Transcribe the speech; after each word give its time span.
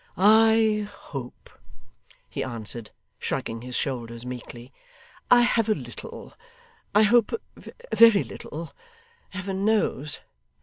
'I 0.17 0.89
hope,' 0.91 1.51
he 2.27 2.43
answered, 2.43 2.89
shrugging 3.19 3.61
his 3.61 3.75
shoulders 3.75 4.25
meekly, 4.25 4.73
'I 5.29 5.41
have 5.41 5.69
a 5.69 5.75
little; 5.75 6.33
I 6.95 7.03
hope, 7.03 7.39
a 7.55 7.95
very 7.95 8.23
little 8.23 8.73
Heaven 9.29 9.63
knows! 9.63 10.19